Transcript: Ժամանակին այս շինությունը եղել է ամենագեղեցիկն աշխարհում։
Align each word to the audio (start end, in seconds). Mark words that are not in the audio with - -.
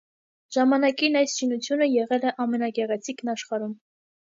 Ժամանակին 0.55 1.17
այս 1.21 1.35
շինությունը 1.41 1.89
եղել 1.97 2.27
է 2.31 2.33
ամենագեղեցիկն 2.47 3.33
աշխարհում։ 3.37 3.79